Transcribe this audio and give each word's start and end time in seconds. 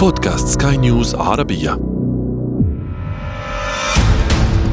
بودكاست 0.00 0.62
سكاي 0.62 0.76
نيوز 0.76 1.14
عربية. 1.14 1.70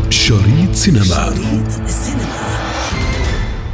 شريط 0.09 0.73
سينما. 0.73 1.03
شريط 1.03 1.67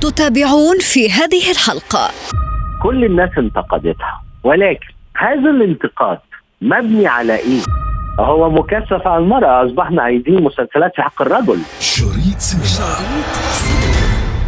تتابعون 0.02 0.80
في 0.80 1.12
هذه 1.12 1.52
الحلقة. 1.52 2.10
كل 2.84 3.06
الناس 3.06 3.30
انتقدتها 3.38 4.24
ولكن 4.44 4.88
هذا 5.18 5.50
الانتقاد 5.50 6.20
مبني 6.62 7.08
على 7.08 7.36
إيه؟ 7.36 7.62
هو 8.20 8.50
مكثف 8.50 9.08
على 9.08 9.24
المرأة 9.24 9.66
أصبحنا 9.66 10.02
عايزين 10.02 10.44
مسلسلات 10.44 10.92
في 10.96 11.02
حق 11.02 11.22
الرجل. 11.22 11.60
شريط 11.80 12.40
سينما. 12.40 12.98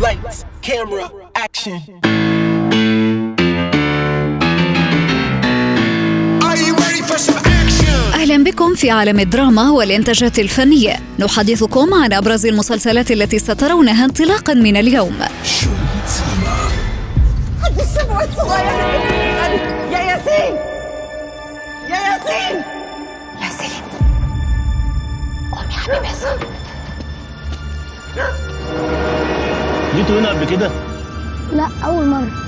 Lights, 0.01 0.45
camera, 0.67 1.09
action. 1.45 2.34
أهلا 8.35 8.51
بكم 8.51 8.75
في 8.75 8.91
عالم 8.91 9.19
الدراما 9.19 9.71
والإنتاجات 9.71 10.39
الفنية. 10.39 10.99
نحدثكم 11.19 11.93
عن 11.93 12.13
أبرز 12.13 12.45
المسلسلات 12.45 13.11
التي 13.11 13.39
سترونها 13.39 14.05
انطلاقا 14.05 14.53
من 14.53 14.77
اليوم. 14.77 15.19
يا 19.91 19.99
ياسين 19.99 20.55
يا 21.89 21.97
ياسين 21.97 22.63
ياسين 23.41 23.81
قوم 25.51 25.69
يا 25.71 25.77
حبيبي 25.77 26.07
صح 26.21 26.35
جيتوا 29.95 30.19
هنا 30.19 30.29
قبل 30.29 30.45
كده؟ 30.45 30.71
لا 31.53 31.69
أول 31.85 32.05
مرة. 32.05 32.45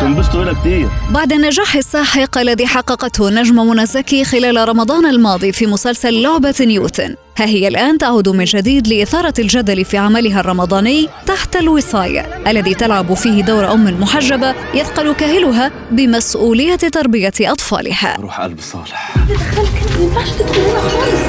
هتنبسطوا 0.00 0.44
هنا 0.44 0.52
كتير. 0.60 0.88
بعد 1.10 1.32
النجاح 1.32 1.76
الساحق 1.76 2.38
الذي 2.38 2.66
حققته 2.66 3.30
نجمة 3.30 3.64
منى 3.64 3.86
زكي 3.86 4.24
خلال 4.24 4.68
رمضان 4.68 5.06
الماضي 5.06 5.52
في 5.52 5.66
مسلسل 5.66 6.22
لعبة 6.22 6.54
نيوتن. 6.60 7.16
ها 7.38 7.46
هي 7.46 7.68
الآن 7.68 7.98
تعود 7.98 8.28
من 8.28 8.44
جديد 8.44 8.88
لإثارة 8.88 9.34
الجدل 9.38 9.84
في 9.84 9.98
عملها 9.98 10.40
الرمضاني 10.40 11.08
تحت 11.26 11.56
الوصاية 11.56 12.42
الذي 12.46 12.74
تلعب 12.74 13.14
فيه 13.14 13.42
دور 13.42 13.72
أم 13.72 14.00
محجبة 14.00 14.54
يثقل 14.74 15.12
كاهلها 15.12 15.70
بمسؤولية 15.90 16.76
تربية 16.76 17.32
أطفالها. 17.40 18.16
روح 18.20 18.40
قلب 18.40 18.60
صالح. 18.60 19.14
دخلك 19.30 19.98
ما 19.98 20.04
ينفعش 20.04 20.30
تدخل 20.30 20.60
هنا 20.60 20.80
خالص. 20.80 21.22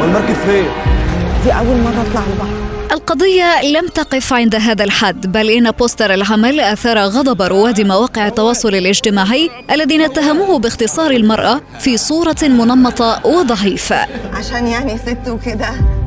والمركب 0.00 0.34
فين؟ 0.46 0.66
دي 1.44 1.52
أول 1.52 1.76
مرة 1.76 2.06
أطلع 2.10 2.22
البحر 2.32 2.61
القضية 2.92 3.62
لم 3.62 3.88
تقف 3.88 4.32
عند 4.32 4.54
هذا 4.54 4.84
الحد 4.84 5.32
بل 5.32 5.50
إن 5.50 5.70
بوستر 5.70 6.14
العمل 6.14 6.60
أثار 6.60 6.98
غضب 6.98 7.42
رواد 7.42 7.80
مواقع 7.80 8.26
التواصل 8.26 8.74
الاجتماعي 8.74 9.50
الذين 9.70 10.00
اتهموه 10.00 10.58
باختصار 10.58 11.10
المرأة 11.10 11.60
في 11.78 11.96
صورة 11.96 12.36
منمطة 12.42 13.26
وضعيفة. 13.26 14.06
عشان 14.32 14.66
يعني 14.66 14.98
ست 14.98 15.28
وكده. 15.28 16.01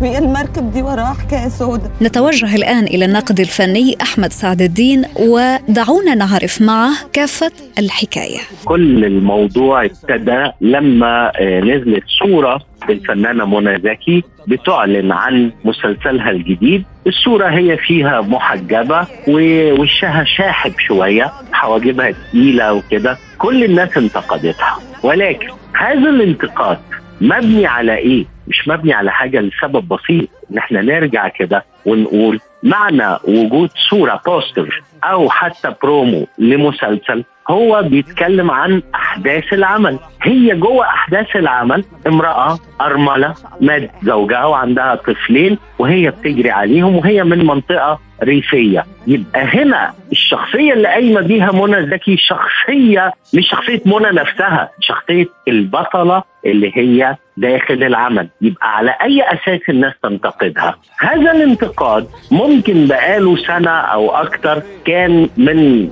وهي 0.00 0.18
المركب 0.18 0.72
دي 0.72 0.82
وراها 0.82 1.14
حكاية 1.14 1.48
سودة. 1.48 1.90
نتوجه 2.02 2.54
الآن 2.56 2.84
إلى 2.84 3.04
الناقد 3.04 3.40
الفني 3.40 3.96
أحمد 4.02 4.32
سعد 4.32 4.62
الدين 4.62 5.04
ودعونا 5.16 6.14
نعرف 6.14 6.62
معه 6.62 6.92
كافة 7.12 7.52
الحكاية. 7.78 8.38
كل 8.64 9.04
الموضوع 9.04 9.84
ابتدى 9.84 10.50
لما 10.60 11.32
آه، 11.36 11.60
نزلت 11.60 12.04
صورة 12.22 12.60
للفنانة 12.88 13.44
منى 13.46 13.78
زكي 13.78 14.22
بتعلن 14.48 15.12
عن 15.12 15.52
مسلسلها 15.64 16.30
الجديد. 16.30 16.84
الصورة 17.06 17.46
هي 17.48 17.76
فيها 17.76 18.20
محجبة 18.20 19.06
ووشها 19.28 20.24
شاحب 20.36 20.72
شوية 20.78 21.32
حواجبها 21.52 22.10
تقيلة 22.10 22.72
وكده. 22.72 23.18
كل 23.38 23.64
الناس 23.64 23.96
انتقدتها. 23.96 24.78
ولكن 25.02 25.48
هذا 25.78 26.10
الانتقاد 26.10 26.78
مبني 27.20 27.66
على 27.66 27.96
إيه؟ 27.96 28.24
مش 28.48 28.68
مبني 28.68 28.92
على 28.92 29.12
حاجة 29.12 29.40
لسبب 29.40 29.88
بسيط 29.88 30.28
إن 30.52 30.58
إحنا 30.58 30.82
نرجع 30.82 31.28
كده 31.28 31.64
ونقول 31.86 32.40
معنى 32.62 33.16
وجود 33.24 33.70
صورة 33.90 34.20
بوستر 34.26 34.82
أو 35.04 35.30
حتى 35.30 35.74
برومو 35.82 36.26
لمسلسل 36.38 37.24
هو 37.50 37.82
بيتكلم 37.82 38.50
عن 38.50 38.82
أحداث 38.94 39.52
العمل. 39.52 39.98
هي 40.22 40.54
جوه 40.54 40.84
أحداث 40.86 41.36
العمل 41.36 41.84
امرأة 42.06 42.58
أرملة 42.80 43.34
مات 43.60 43.90
زوجها 44.02 44.44
وعندها 44.44 44.94
طفلين 44.94 45.58
وهي 45.78 46.10
بتجري 46.10 46.50
عليهم 46.50 46.96
وهي 46.96 47.24
من 47.24 47.46
منطقة 47.46 47.98
ريفية. 48.22 48.84
يبقى 49.06 49.40
هنا 49.44 49.92
الشخصية 50.12 50.72
اللي 50.72 50.88
قايمة 50.88 51.20
بيها 51.20 51.52
منى 51.52 51.86
زكي 51.90 52.16
شخصية 52.16 53.12
مش 53.34 53.48
شخصية 53.48 53.82
منى 53.86 54.10
نفسها 54.20 54.70
شخصية 54.80 55.26
البطلة 55.48 56.22
اللي 56.46 56.72
هي 56.74 57.16
داخل 57.36 57.74
العمل. 57.82 58.28
يبقى 58.40 58.76
على 58.76 58.90
أي 59.02 59.22
أساس 59.22 59.60
الناس 59.68 59.92
تنتقدها؟ 60.02 60.74
هذا 60.98 61.30
الانتقاد 61.32 62.06
ممكن 62.30 62.86
بقاله 62.86 63.36
سنة 63.36 63.70
أو 63.70 64.10
أكتر 64.10 64.62
كان 64.86 65.28
من 65.36 65.90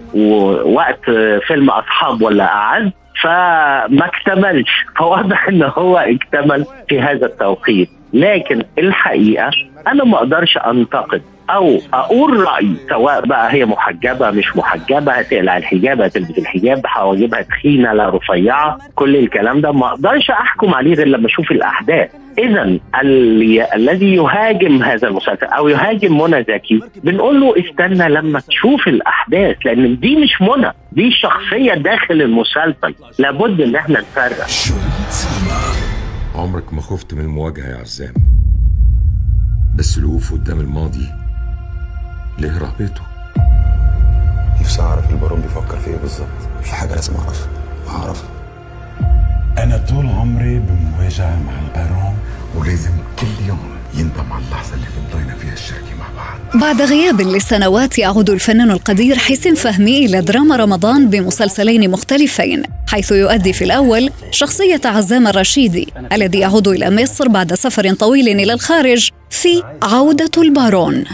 وقت 0.65 1.11
فيلم 1.47 1.71
أصحاب 1.71 2.23
ولا 2.23 2.45
أعز 2.45 2.91
فما 3.23 4.05
اكتملش. 4.07 4.71
فواضح 4.99 5.49
إن 5.49 5.63
هو 5.63 5.97
اكتمل 5.99 6.67
في 6.89 7.01
هذا 7.01 7.27
التوقيت. 7.27 7.89
لكن 8.13 8.63
الحقيقة 8.79 9.51
أنا 9.87 10.05
ما 10.05 10.17
أقدرش 10.19 10.57
أنتقد 10.57 11.23
أو 11.51 11.79
أقول 11.93 12.41
رأيي 12.41 12.77
سواء 12.89 13.27
بقى 13.27 13.53
هي 13.53 13.65
محجبة 13.65 14.31
مش 14.31 14.57
محجبة 14.57 15.13
هتقلع 15.13 15.57
الحجاب 15.57 16.01
هتلبس 16.01 16.39
الحجاب 16.39 16.87
حواجبها 16.87 17.43
تخينة 17.43 17.93
لا 17.93 18.09
رفيعة 18.11 18.79
كل 18.95 19.17
الكلام 19.17 19.61
ده 19.61 19.73
ما 19.73 19.87
أقدرش 19.87 20.31
أحكم 20.31 20.75
عليه 20.75 20.95
غير 20.95 21.09
لما 21.09 21.27
أشوف 21.27 21.51
الأحداث. 21.51 22.11
اذا 22.39 22.63
ال- 22.63 23.61
الذي 23.75 24.15
يهاجم 24.15 24.83
هذا 24.83 25.09
المسلسل 25.09 25.47
أو 25.47 25.69
يهاجم 25.69 26.21
منى 26.21 26.43
زكي 26.49 26.81
بنقول 27.05 27.41
له 27.41 27.55
استنى 27.59 28.09
لما 28.09 28.41
تشوف 28.41 28.89
الأحداث 28.89 29.57
لأن 29.65 30.01
دي 30.01 30.17
مش 30.17 30.41
منى 30.43 30.73
دي 30.93 31.11
شخصية 31.13 31.75
داخل 31.75 32.23
المسلسل. 32.23 32.95
لابد 33.19 33.61
إن 33.61 33.77
إحنا 33.77 34.01
نفرق. 34.01 34.47
عمرك 36.35 36.75
ما 36.75 36.81
خفت 36.81 37.15
من 37.15 37.21
المواجهة 37.21 37.67
يا 37.71 37.77
عزام. 37.77 38.15
بس 39.79 39.99
الوقوف 39.99 40.33
قدام 40.33 40.61
الماضي 40.61 41.09
ليه 42.39 42.59
رهبته 42.59 43.01
نفسي 44.61 44.83
أعرف 44.83 45.11
البارون 45.11 45.41
بيفكر 45.41 45.79
في 45.81 45.91
إيه 45.91 45.97
بالظبط. 45.97 46.29
في 46.63 46.71
حاجة 46.75 46.95
لازم 46.95 47.13
اعرفها 47.15 47.49
هعرفها 47.89 48.29
أنا 49.59 49.77
طول 49.89 50.07
عمري 50.07 50.59
بمواجهة 50.59 51.39
مع 51.47 51.53
البارون 51.69 52.15
ولازم 52.57 52.91
كل 53.21 53.47
يوم 53.49 53.59
يندم 53.95 54.33
على 54.33 54.45
اللحظة 54.45 54.75
اللي 54.75 54.87
فضينا 54.87 55.35
فيها 55.35 55.53
الشركة 55.53 55.95
مع 55.99 56.07
بعض. 56.17 56.61
بعد 56.63 56.83
غياب 56.83 57.21
لسنوات 57.21 57.99
يعود 57.99 58.31
الفنان 58.31 58.71
القدير 58.71 59.19
حسين 59.19 59.55
فهمي 59.55 60.07
إلى 60.07 60.21
دراما 60.21 60.57
رمضان 60.57 61.11
بمسلسلين 61.11 61.91
مختلفين 61.91 62.63
حيث 62.89 63.13
يؤدي 63.13 63.53
في 63.53 63.65
الأول 63.65 64.11
شخصية 64.31 64.81
عزام 64.85 65.27
الرشيدي 65.29 65.93
الذي 66.13 66.39
يعود 66.39 66.69
إلى 66.69 67.03
مصر 67.03 67.29
بعد 67.29 67.55
سفر 67.55 67.95
طويل 67.95 68.29
إلى 68.29 68.53
الخارج 68.53 69.11
في 69.31 69.63
عودة 69.83 70.31
البارون. 70.39 71.05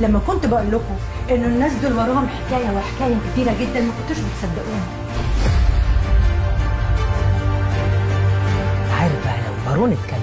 لما 0.00 0.20
كنت 0.26 0.46
بقول 0.46 0.66
لكم 0.72 0.96
إنه 1.30 1.46
الناس 1.46 1.72
دول 1.82 1.92
وراهم 1.92 2.28
حكاية 2.28 2.70
وحكاية 2.70 3.16
كتيرة 3.32 3.52
جدا 3.60 3.80
ما 3.80 3.90
كنتوش 4.00 4.18
بتصدقوني. 4.24 4.82
عارف 9.00 9.12
بقى 9.24 9.36
لو 9.36 9.70
بارون 9.70 9.92
اتكلم 9.92 10.22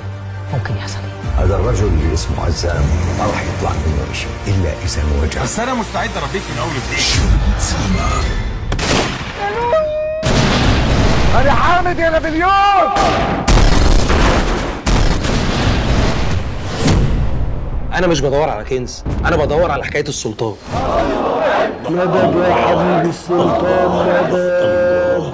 ممكن 0.53 0.75
يحصل 0.78 0.97
إيه؟ 0.97 1.46
هذا 1.46 1.56
الرجل 1.56 1.85
اللي 1.88 2.13
اسمه 2.13 2.46
عزام 2.46 2.81
ما 3.19 3.25
راح 3.25 3.41
يطلع 3.44 3.69
منه 3.72 4.13
شيء 4.13 4.30
إلا 4.47 4.69
إذا 4.85 5.02
انوجع 5.03 5.44
بس 5.44 5.59
أنا 5.59 5.74
مستعد 5.74 6.09
أربيك 6.18 6.41
من 6.53 6.57
أول 6.59 6.69
وجديد. 6.69 7.00
شريط 7.00 7.59
سينما 7.59 8.09
أنا 18.00 18.07
مش 18.07 18.22
بدور 18.22 18.50
على 18.50 18.63
كنز 18.63 19.04
أنا 19.25 19.36
بدور 19.36 19.72
على 19.72 19.86
حكاية 19.86 20.04
السلطان. 20.07 20.54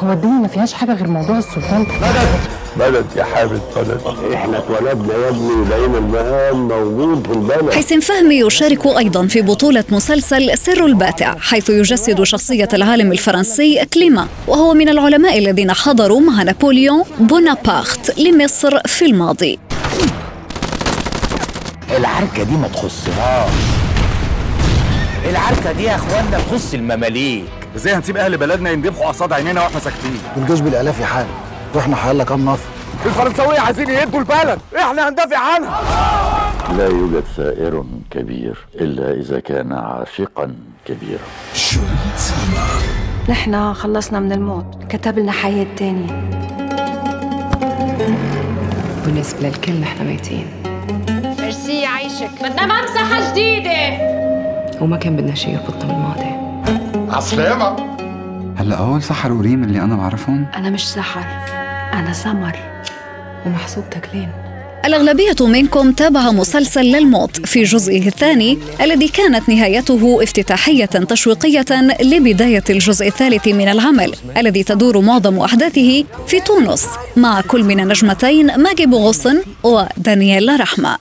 هو 0.04 0.12
الدنيا 0.12 0.40
ما 0.40 0.48
فيهاش 0.48 0.74
حاجة 0.74 0.94
غير 0.94 1.08
موضوع 1.08 1.38
السلطان؟ 1.38 1.88
بلد 2.80 3.06
يا 3.16 3.24
حامد 3.24 3.62
بلد. 3.76 4.02
إحنا 4.34 4.58
اتولدنا 4.58 5.14
يا 5.14 5.30
ابني 5.30 5.66
لقينا 5.70 5.98
المهام 5.98 6.68
موجود 6.68 7.28
في 7.28 7.34
البلد. 7.34 7.74
حسين 7.74 8.00
فهمي 8.00 8.36
يشارك 8.36 8.86
أيضا 8.86 9.28
في 9.28 9.42
بطولة 9.42 9.84
مسلسل 9.90 10.58
سر 10.58 10.86
الباتع 10.86 11.36
حيث 11.40 11.70
يجسد 11.70 12.24
شخصية 12.24 12.70
العالم 12.74 13.12
الفرنسي 13.12 13.86
كليما 13.94 14.28
وهو 14.48 14.74
من 14.74 14.90
العلماء 14.90 15.38
الذين 15.38 15.72
حضروا 15.72 16.20
مع 16.20 16.44
نابليون 16.44 17.04
بونابرت 17.20 18.20
لمصر 18.20 18.80
في 18.86 19.06
الماضي. 19.06 19.60
العركة 21.98 22.44
دي 22.44 22.58
ما 22.58 22.68
تخصناش 22.68 23.52
العركة 25.30 25.72
دي 25.72 25.84
يا 25.84 25.96
إخوانا 25.96 26.40
تخص 26.40 26.74
المماليك. 26.74 27.46
إزاي 27.76 27.94
هنسيب 27.94 28.18
أهل 28.18 28.38
بلدنا 28.38 28.70
يندبحوا 28.70 29.08
قصاد 29.08 29.34
عينينا 29.34 29.62
وإحنا 29.62 29.80
ساكتين؟ 29.80 30.20
الجيش 30.38 30.60
بالألاف 30.60 31.00
يا 31.00 31.06
حال 31.06 31.26
وإحنا 31.74 31.96
حيالله 31.96 32.24
كام 32.24 32.46
نفر؟ 32.50 32.70
الفرنساوية 33.06 33.60
عايزين 33.60 33.90
يهدوا 33.90 34.20
البلد. 34.20 34.60
إحنا 34.78 35.10
هندافع 35.10 35.38
عنها. 35.38 35.82
لا 36.78 36.86
يوجد 36.88 37.24
ثائر 37.38 37.84
كبير 38.12 38.58
إلا 38.76 39.14
إذا 39.22 39.40
كان 39.40 39.74
عاشقا 39.74 40.56
كبيرا. 40.86 41.20
نحن 43.30 43.74
خلصنا 43.74 44.20
من 44.20 44.32
الموت. 44.32 44.84
كتب 44.90 45.20
لنا 45.20 45.32
حياة 45.32 45.68
تانية. 45.78 46.30
بالنسبة 49.06 49.40
للكل 49.40 49.74
نحن 49.82 50.08
ميتين. 50.08 50.65
يعيشك 52.25 52.44
بدنا 52.44 52.81
ممسحة 52.81 53.31
جديدة. 53.31 53.98
وما 54.81 54.98
كان 54.98 55.16
بدنا 55.16 55.36
شيء 55.36 55.54
يربطنا 55.54 55.86
بالماضي. 55.86 56.36
عسلامة 57.16 57.95
هلا 58.57 58.77
هول 58.77 59.04
سحر 59.04 59.31
وريم 59.31 59.63
اللي 59.63 59.80
أنا 59.80 59.95
بعرفهم؟ 59.95 60.45
أنا 60.56 60.69
مش 60.69 60.88
سحر 60.88 61.25
أنا 61.94 62.13
سمر. 62.13 62.60
ومحسوب 63.45 63.83
تكلين. 63.89 64.30
الأغلبية 64.86 65.36
منكم 65.42 65.92
تابع 65.92 66.31
مسلسل 66.31 66.81
للموت 66.81 67.45
في 67.45 67.63
جزئه 67.63 68.07
الثاني 68.07 68.60
الذي 68.81 69.07
كانت 69.07 69.50
نهايته 69.50 70.24
افتتاحية 70.24 70.86
تشويقية 70.86 71.66
لبداية 72.01 72.63
الجزء 72.69 73.07
الثالث 73.07 73.48
من 73.48 73.68
العمل 73.68 74.16
الذي 74.38 74.63
تدور 74.63 75.01
معظم 75.01 75.39
أحداثه 75.39 76.04
في 76.27 76.39
تونس 76.39 76.88
مع 77.18 77.42
كل 77.42 77.63
من 77.63 77.80
النجمتين 77.80 78.60
ماجي 78.60 78.86
بوغصن 78.86 79.42
ودانييلا 79.63 80.56
رحمة. 80.56 80.98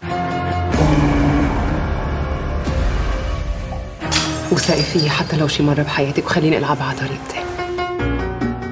وثقي 4.55 4.83
فيي 4.83 5.11
حتى 5.11 5.37
لو 5.37 5.49
شي 5.49 5.63
مرة 5.63 5.83
بحياتك 5.83 6.27
وخليني 6.27 6.59
ألعبها 6.59 6.85
على 6.85 6.97
طريقتي. 6.99 7.37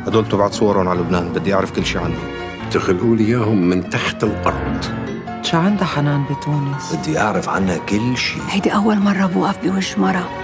هدول 0.07 0.29
تبعت 0.29 0.53
صورهم 0.53 0.89
على 0.89 1.01
لبنان 1.01 1.29
بدي 1.29 1.55
أعرف 1.55 1.71
كل 1.71 1.87
شيء 1.87 2.01
عنهم. 2.01 2.19
تخلقوا 2.71 3.17
لي 3.17 3.25
إياهم 3.25 3.69
من 3.69 3.91
تحت 3.91 4.25
الأرض. 4.25 4.85
شو 5.43 5.57
عندها 5.57 5.87
حنان 5.87 6.25
بتونس؟ 6.25 6.95
بدي 6.95 7.19
أعرف 7.19 7.49
عنها 7.49 7.77
كل 7.77 8.17
شيء 8.17 8.43
هيدي 8.49 8.75
أول 8.75 8.99
مرة 8.99 9.27
بوقف 9.27 9.59
بوجه 9.65 10.01
مرة. 10.01 10.42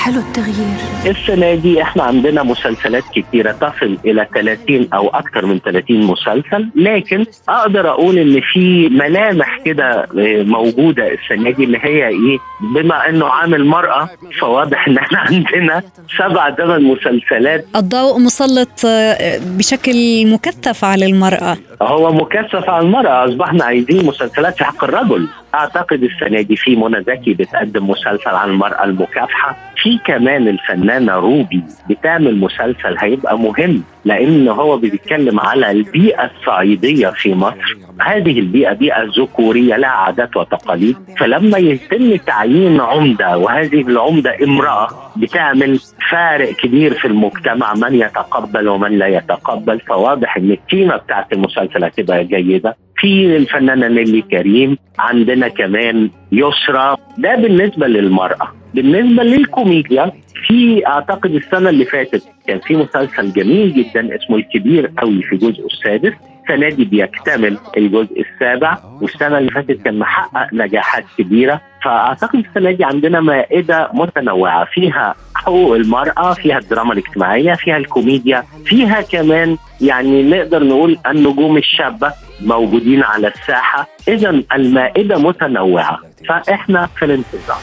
حلو 0.00 0.20
التغيير. 0.20 0.76
السنة 1.06 1.54
دي 1.54 1.82
إحنا 1.82 2.02
عندنا 2.02 2.42
مسلسلات 2.42 3.02
كتيرة 3.14 3.52
تصل 3.52 3.98
إلى 4.04 4.26
30 4.34 4.88
أو 4.94 5.08
أكثر 5.08 5.46
من 5.46 5.58
30 5.58 6.00
مسلسل 6.00 6.68
لكن 6.76 7.24
أقدر 7.48 7.90
أقول 7.90 8.18
إن 8.18 8.40
في 8.52 8.88
ملامح 8.88 9.58
كده 9.64 9.90
آه، 10.18 10.42
موجودة 10.42 11.08
السنة 11.12 11.50
دي 11.50 11.64
اللي 11.64 11.78
هي 11.82 12.08
إيه 12.08 12.38
بما 12.74 13.08
إنه 13.08 13.26
عامل 13.26 13.64
مرأة 13.66 14.08
فواضح 14.40 14.88
إن 14.88 14.98
إحنا 14.98 15.18
عندنا 15.28 15.82
سبع 16.18 16.54
ثمان 16.54 16.84
مسلسلات. 16.84 17.66
الضوء 17.76 18.18
مسلط 18.18 18.84
آه، 18.86 19.40
بشكل 19.58 20.26
مكثف 20.32 20.84
على 20.84 21.06
المرأة. 21.06 21.56
هو 21.82 22.12
مكثف 22.12 22.70
على 22.70 22.86
المرأة 22.86 23.28
أصبحنا 23.28 23.64
عايزين 23.64 24.06
مسلسلات 24.06 24.56
في 24.56 24.64
حق 24.64 24.84
الرجل. 24.84 25.28
أعتقد 25.54 26.02
السنة 26.02 26.40
دي 26.40 26.56
في 26.56 26.76
منى 26.76 27.02
زكي 27.02 27.34
بتقدم 27.34 27.90
مسلسل 27.90 28.30
عن 28.30 28.50
المرأة 28.50 28.84
المكافحة. 28.84 29.56
في 29.82 29.89
كمان 29.98 30.48
الفنانة 30.48 31.12
روبي 31.14 31.62
بتعمل 31.90 32.36
مسلسل 32.40 32.96
هيبقى 32.98 33.38
مهم 33.38 33.82
لأن 34.04 34.48
هو 34.48 34.76
بيتكلم 34.76 35.40
على 35.40 35.70
البيئة 35.70 36.30
الصعيدية 36.30 37.08
في 37.08 37.34
مصر. 37.34 37.76
هذه 38.00 38.38
البيئة 38.40 38.72
بيئة 38.72 39.02
ذكورية 39.18 39.76
لها 39.76 39.88
عادات 39.90 40.36
وتقاليد. 40.36 40.96
فلما 41.18 41.58
يتم 41.58 42.16
تعيين 42.16 42.80
عمدة 42.80 43.38
وهذه 43.38 43.80
العمدة 43.80 44.36
امرأة 44.44 44.88
بتعمل 45.16 45.80
فارق 46.10 46.52
كبير 46.52 46.94
في 46.94 47.04
المجتمع 47.04 47.74
من 47.74 47.94
يتقبل 47.94 48.68
ومن 48.68 48.98
لا 48.98 49.06
يتقبل. 49.06 49.80
فواضح 49.80 50.36
إن 50.36 50.50
القيمة 50.50 50.96
بتاعت 50.96 51.32
المسلسل 51.32 51.84
هتبقى 51.84 52.24
جيدة. 52.24 52.76
في 52.96 53.36
الفنانة 53.36 53.88
نيلي 53.88 54.22
كريم 54.22 54.76
عندنا 54.98 55.48
كمان 55.48 56.10
يسرى 56.32 56.96
ده 57.18 57.34
بالنسبة 57.36 57.86
للمرأة. 57.86 58.59
بالنسبة 58.74 59.22
للكوميديا 59.22 60.12
في 60.46 60.86
أعتقد 60.86 61.34
السنة 61.34 61.70
اللي 61.70 61.84
فاتت 61.84 62.22
كان 62.46 62.58
في 62.58 62.76
مسلسل 62.76 63.32
جميل 63.32 63.74
جدا 63.74 64.16
اسمه 64.16 64.36
الكبير 64.36 64.90
قوي 64.98 65.22
في 65.22 65.36
جزءه 65.36 65.66
السادس. 65.66 66.12
السنة 66.42 66.68
دي 66.68 66.84
بيكتمل 66.84 67.58
الجزء 67.76 68.20
السابع 68.20 68.78
والسنة 69.00 69.38
اللي 69.38 69.50
فاتت 69.50 69.82
كان 69.82 69.98
محقق 69.98 70.54
نجاحات 70.54 71.04
كبيرة. 71.18 71.60
فأعتقد 71.84 72.44
السنة 72.48 72.70
دي 72.70 72.84
عندنا 72.84 73.20
مائدة 73.20 73.90
متنوعة. 73.94 74.64
فيها 74.64 75.14
حقوق 75.34 75.74
المرأة 75.74 76.34
فيها 76.34 76.58
الدراما 76.58 76.92
الاجتماعية 76.92 77.54
فيها 77.54 77.76
الكوميديا 77.76 78.44
فيها 78.64 79.00
كمان 79.00 79.56
يعني 79.80 80.22
نقدر 80.22 80.64
نقول 80.64 80.98
النجوم 81.06 81.56
الشابة 81.56 82.12
موجودين 82.40 83.02
على 83.02 83.28
الساحة. 83.28 83.88
إذا 84.08 84.42
المائدة 84.54 85.18
متنوعة. 85.18 85.98
فإحنا 86.28 86.86
في 86.86 87.04
الانتظار. 87.04 87.58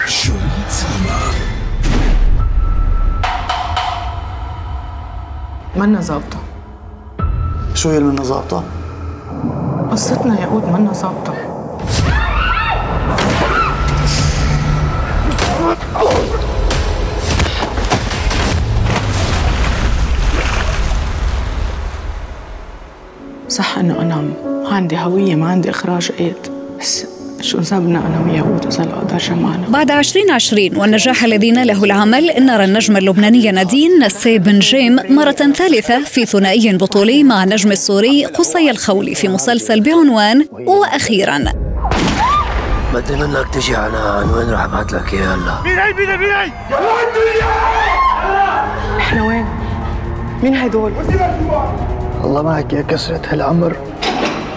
منا 5.78 6.02
ظابطة. 6.02 6.38
شو 7.74 7.90
هي 7.90 7.98
اللي 7.98 8.24
ظابطة؟ 8.24 8.64
قصتنا 9.92 10.42
يا 10.42 10.46
قود 10.46 10.66
منا 10.66 10.94
ظابطة. 10.94 11.34
صح 23.50 23.78
إنه 23.78 24.02
أنا 24.02 24.16
ما 24.16 24.76
عندي 24.76 24.98
هوية 24.98 25.36
ما 25.36 25.50
عندي 25.50 25.70
إخراج 25.70 26.12
ايد 26.20 26.57
شو 27.48 27.60
ذنبنا 27.60 28.00
أنا 28.00 28.32
ويهود 28.32 28.66
اذا 28.66 28.84
القدر 28.84 29.18
جمعنا 29.18 29.68
بعد 29.70 29.92
2020 29.92 30.78
والنجاح 30.78 31.24
الذي 31.24 31.52
ناله 31.52 31.84
العمل 31.84 32.32
نرى 32.40 32.64
النجمة 32.64 33.00
اللبنانية 33.00 33.52
نادين 33.52 34.04
نسي 34.04 34.40
بن 34.40 34.60
جيم 34.60 35.00
مرة 35.10 35.32
ثالثة 35.32 36.04
في 36.04 36.26
ثنائي 36.26 36.78
بطولي 36.78 37.24
مع 37.24 37.44
النجم 37.44 37.72
السوري 37.72 38.26
قصي 38.26 38.72
الخولي 38.72 39.16
في 39.16 39.28
مسلسل 39.28 39.82
بعنوان 39.82 40.46
وأخيرا. 40.52 41.44
بدي 42.94 43.16
منك 43.16 43.48
تجي 43.54 43.76
عنان 43.76 44.30
وين 44.30 44.50
راح 44.50 44.64
ابعت 44.64 44.94
لك 44.94 45.14
إياه 45.14 45.36
هلا. 45.36 45.62
مين 45.64 45.80
هي؟ 45.80 45.94
مين 45.94 46.10
هي؟ 46.10 46.18
مين 46.18 46.32
هي؟ 46.32 46.52
إحنا 48.98 49.24
وين؟ 49.24 49.46
مين 50.44 50.56
هدول؟ 50.56 50.92
الله 52.24 52.42
معك 52.42 52.74
يا 52.74 52.82
كسرة 52.82 53.22
هالعمر. 53.28 53.76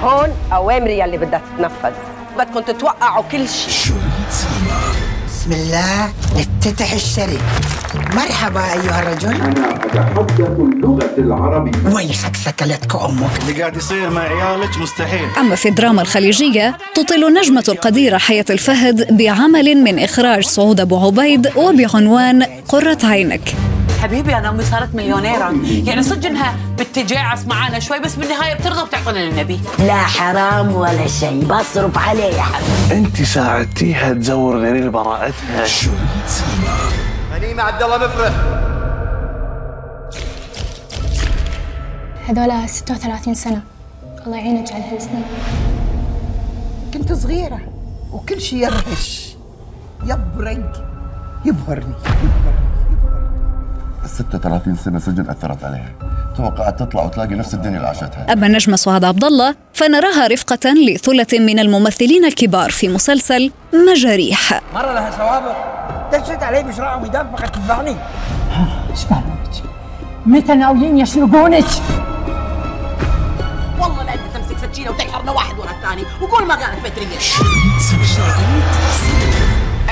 هون 0.02 0.28
اوامري 0.52 0.98
يلي 0.98 1.18
بدها 1.18 1.42
تتنفذ. 1.56 2.09
بدكم 2.40 2.60
تتوقعوا 2.60 3.24
كل 3.32 3.48
شيء. 3.48 3.94
سينما 4.30 4.80
بسم 5.28 5.52
الله 5.52 6.12
نفتتح 6.36 6.92
الشركة 6.92 7.40
مرحبا 8.14 8.60
أيها 8.72 9.02
الرجل. 9.02 9.28
أنا 9.28 9.74
أتحدث 9.74 10.40
اللغة 10.40 11.10
العربية 11.18 11.94
ويحك 11.94 12.36
ثكلتك 12.36 12.94
أمك. 12.94 13.30
اللي 13.42 13.60
قاعد 13.60 13.76
يصير 13.76 14.10
مع 14.10 14.20
عيالك 14.20 14.78
مستحيل. 14.78 15.28
أما 15.38 15.54
في 15.54 15.68
الدراما 15.68 16.02
الخليجية 16.02 16.78
تطل 16.94 17.24
النجمة 17.24 17.64
القديرة 17.68 18.18
حياة 18.18 18.44
الفهد 18.50 19.16
بعمل 19.16 19.74
من 19.74 19.98
إخراج 19.98 20.44
سعود 20.44 20.80
أبو 20.80 21.06
عبيد 21.06 21.56
وبعنوان 21.56 22.42
قرة 22.68 22.98
عينك. 23.04 23.54
حبيبي 24.02 24.36
أنا 24.36 24.48
أمي 24.50 24.62
صارت 24.62 24.94
مليونيرة. 24.94 25.54
يعني 25.64 26.02
صدق 26.02 26.26
إنها 26.28 26.56
بتجعس 26.78 27.46
معانا 27.46 27.78
شوي 27.78 28.00
بس 28.00 28.14
بالنهاية 28.14 28.54
بترضى 28.54 28.86
بتعطينا 28.86 29.20
اللي 29.20 29.42
نبيه 29.42 29.58
لا 29.78 30.02
حرام 30.02 30.72
ولا 30.72 31.06
شيء 31.06 31.44
بصرف 31.44 31.98
عليه 31.98 32.34
يا 32.34 32.42
حبيبي. 32.42 33.06
أنت 33.06 33.22
ساعدتيها 33.22 34.12
تزور 34.12 34.58
غرير 34.58 34.90
براءتها 34.90 35.66
سينما 35.66 35.98
غنيمة 37.34 37.62
عبد 37.62 37.82
الله 37.82 37.96
مفرح. 37.96 38.32
هذولا 42.28 42.66
36 42.66 43.34
سنة. 43.34 43.62
الله 44.26 44.36
يعينك 44.36 44.72
على 44.72 44.84
هالسنين 44.84 45.24
كنت 46.94 47.12
صغيرة 47.12 47.60
وكل 48.12 48.40
شيء 48.40 48.58
يرهش. 48.58 49.36
يبرق 50.04 50.72
يبهرني. 51.44 51.94
36 54.06 54.76
سنة 54.76 54.98
سجن 54.98 55.30
أثرت 55.30 55.64
عليها. 55.64 55.92
توقعت 56.36 56.80
تطلع 56.80 57.02
وتلاقي 57.02 57.34
نفس 57.34 57.54
الدنيا 57.54 57.76
اللي 57.76 57.88
عاشتها. 57.88 58.32
أما 58.32 58.46
النجمة 58.46 58.76
سعاد 58.76 59.04
عبد 59.04 59.24
الله 59.24 59.54
فنراها 59.72 60.26
رفقة 60.26 60.74
لثلة 60.88 61.26
من 61.32 61.58
الممثلين 61.58 62.24
الكبار 62.24 62.70
في 62.70 62.88
مسلسل 62.88 63.52
مجاريح. 63.90 64.60
مرة 64.74 64.92
لها 64.92 65.10
سوابق. 65.10 65.56
دشت 66.12 66.42
علي 66.42 66.62
بشراع 66.62 66.96
ويدان 66.96 67.30
فقط 67.32 67.54
تنفعني 67.54 67.96
اسمع 68.92 69.20
بنتي 69.20 69.62
متى 70.26 70.54
ناويين 70.54 70.98
يسرقونك؟ 70.98 71.64
والله 73.80 74.02
لا 74.02 74.14
انت 74.14 74.20
تمسك 74.34 74.56
سكينه 74.62 74.90
وتحرنا 74.90 75.32
واحد 75.32 75.58
ورا 75.58 75.70
الثاني. 75.70 76.02
وقول 76.22 76.46
ما 76.46 76.54
قالت 76.54 76.86
سينما 77.78 79.49